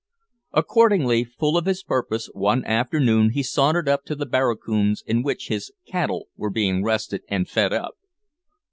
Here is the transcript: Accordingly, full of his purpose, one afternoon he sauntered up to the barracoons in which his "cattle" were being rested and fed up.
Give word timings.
Accordingly, 0.51 1.23
full 1.23 1.57
of 1.59 1.67
his 1.67 1.83
purpose, 1.83 2.27
one 2.33 2.65
afternoon 2.65 3.33
he 3.33 3.43
sauntered 3.43 3.87
up 3.87 4.03
to 4.05 4.15
the 4.15 4.25
barracoons 4.25 5.03
in 5.05 5.21
which 5.21 5.49
his 5.49 5.71
"cattle" 5.87 6.25
were 6.35 6.49
being 6.49 6.83
rested 6.83 7.21
and 7.27 7.47
fed 7.47 7.71
up. 7.71 7.93